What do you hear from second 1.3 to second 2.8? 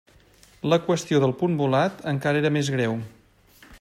punt volat encara era més